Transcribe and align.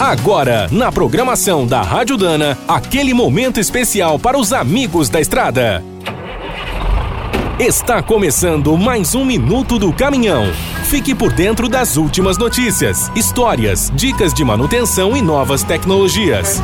Agora, 0.00 0.68
na 0.70 0.92
programação 0.92 1.66
da 1.66 1.82
Rádio 1.82 2.16
Dana, 2.16 2.56
aquele 2.68 3.12
momento 3.12 3.58
especial 3.58 4.16
para 4.16 4.38
os 4.38 4.52
amigos 4.52 5.08
da 5.08 5.20
estrada. 5.20 5.84
Está 7.58 8.00
começando 8.00 8.76
mais 8.76 9.16
um 9.16 9.24
Minuto 9.24 9.76
do 9.76 9.92
Caminhão. 9.92 10.52
Fique 10.84 11.16
por 11.16 11.32
dentro 11.32 11.68
das 11.68 11.96
últimas 11.96 12.38
notícias, 12.38 13.10
histórias, 13.16 13.90
dicas 13.92 14.32
de 14.32 14.44
manutenção 14.44 15.16
e 15.16 15.20
novas 15.20 15.64
tecnologias. 15.64 16.62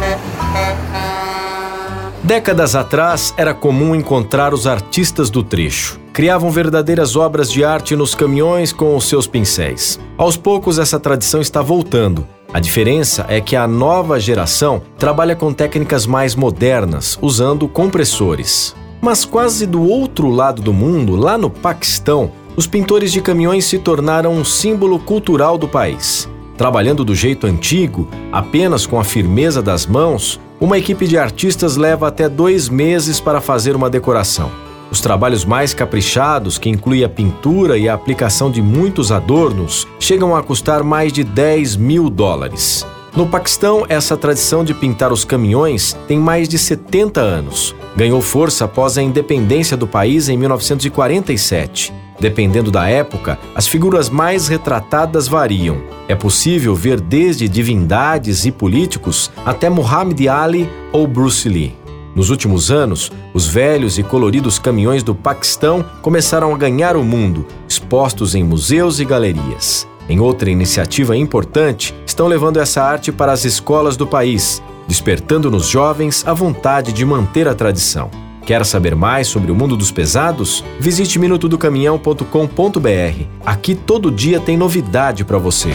Décadas 2.22 2.76
atrás, 2.76 3.34
era 3.36 3.52
comum 3.52 3.96
encontrar 3.96 4.54
os 4.54 4.64
artistas 4.64 5.28
do 5.28 5.42
trecho. 5.42 5.98
Criavam 6.12 6.52
verdadeiras 6.52 7.16
obras 7.16 7.50
de 7.50 7.64
arte 7.64 7.96
nos 7.96 8.14
caminhões 8.14 8.72
com 8.72 8.96
os 8.96 9.08
seus 9.08 9.26
pincéis. 9.26 9.98
Aos 10.16 10.36
poucos, 10.36 10.78
essa 10.78 11.00
tradição 11.00 11.40
está 11.40 11.60
voltando. 11.60 12.24
A 12.54 12.60
diferença 12.60 13.26
é 13.28 13.40
que 13.40 13.56
a 13.56 13.66
nova 13.66 14.20
geração 14.20 14.80
trabalha 14.96 15.34
com 15.34 15.52
técnicas 15.52 16.06
mais 16.06 16.36
modernas, 16.36 17.18
usando 17.20 17.66
compressores. 17.66 18.76
Mas 19.00 19.24
quase 19.24 19.66
do 19.66 19.82
outro 19.82 20.30
lado 20.30 20.62
do 20.62 20.72
mundo, 20.72 21.16
lá 21.16 21.36
no 21.36 21.50
Paquistão, 21.50 22.30
os 22.54 22.68
pintores 22.68 23.10
de 23.10 23.20
caminhões 23.20 23.64
se 23.64 23.80
tornaram 23.80 24.32
um 24.32 24.44
símbolo 24.44 25.00
cultural 25.00 25.58
do 25.58 25.66
país. 25.66 26.28
Trabalhando 26.56 27.04
do 27.04 27.12
jeito 27.12 27.48
antigo, 27.48 28.06
apenas 28.30 28.86
com 28.86 29.00
a 29.00 29.04
firmeza 29.04 29.60
das 29.60 29.84
mãos, 29.84 30.40
uma 30.60 30.78
equipe 30.78 31.08
de 31.08 31.18
artistas 31.18 31.76
leva 31.76 32.06
até 32.06 32.28
dois 32.28 32.68
meses 32.68 33.18
para 33.18 33.40
fazer 33.40 33.74
uma 33.74 33.90
decoração. 33.90 34.52
Os 34.94 35.00
trabalhos 35.00 35.44
mais 35.44 35.74
caprichados, 35.74 36.56
que 36.56 36.70
incluem 36.70 37.02
a 37.02 37.08
pintura 37.08 37.76
e 37.76 37.88
a 37.88 37.94
aplicação 37.94 38.48
de 38.48 38.62
muitos 38.62 39.10
adornos, 39.10 39.88
chegam 39.98 40.36
a 40.36 40.40
custar 40.40 40.84
mais 40.84 41.12
de 41.12 41.24
10 41.24 41.74
mil 41.74 42.08
dólares. 42.08 42.86
No 43.16 43.26
Paquistão, 43.26 43.84
essa 43.88 44.16
tradição 44.16 44.62
de 44.62 44.72
pintar 44.72 45.12
os 45.12 45.24
caminhões 45.24 45.96
tem 46.06 46.16
mais 46.16 46.48
de 46.48 46.56
70 46.56 47.20
anos. 47.20 47.74
Ganhou 47.96 48.22
força 48.22 48.66
após 48.66 48.96
a 48.96 49.02
independência 49.02 49.76
do 49.76 49.88
país 49.88 50.28
em 50.28 50.36
1947. 50.36 51.92
Dependendo 52.20 52.70
da 52.70 52.88
época, 52.88 53.36
as 53.52 53.66
figuras 53.66 54.08
mais 54.08 54.46
retratadas 54.46 55.26
variam. 55.26 55.82
É 56.06 56.14
possível 56.14 56.72
ver 56.72 57.00
desde 57.00 57.48
divindades 57.48 58.46
e 58.46 58.52
políticos 58.52 59.28
até 59.44 59.68
Muhammad 59.68 60.24
Ali 60.28 60.70
ou 60.92 61.04
Bruce 61.08 61.48
Lee. 61.48 61.83
Nos 62.14 62.30
últimos 62.30 62.70
anos, 62.70 63.10
os 63.32 63.48
velhos 63.48 63.98
e 63.98 64.02
coloridos 64.02 64.58
caminhões 64.58 65.02
do 65.02 65.14
Paquistão 65.14 65.84
começaram 66.00 66.54
a 66.54 66.58
ganhar 66.58 66.96
o 66.96 67.02
mundo, 67.02 67.46
expostos 67.68 68.34
em 68.34 68.44
museus 68.44 69.00
e 69.00 69.04
galerias. 69.04 69.86
Em 70.08 70.20
outra 70.20 70.50
iniciativa 70.50 71.16
importante, 71.16 71.94
estão 72.06 72.28
levando 72.28 72.60
essa 72.60 72.82
arte 72.82 73.10
para 73.10 73.32
as 73.32 73.44
escolas 73.44 73.96
do 73.96 74.06
país, 74.06 74.62
despertando 74.86 75.50
nos 75.50 75.66
jovens 75.66 76.24
a 76.26 76.32
vontade 76.32 76.92
de 76.92 77.04
manter 77.04 77.48
a 77.48 77.54
tradição. 77.54 78.10
Quer 78.46 78.64
saber 78.64 78.94
mais 78.94 79.26
sobre 79.26 79.50
o 79.50 79.54
mundo 79.54 79.76
dos 79.76 79.90
pesados? 79.90 80.62
Visite 80.78 81.18
minutodocaminhão.com.br. 81.18 83.24
Aqui 83.44 83.74
todo 83.74 84.10
dia 84.10 84.38
tem 84.38 84.56
novidade 84.56 85.24
para 85.24 85.38
você. 85.38 85.74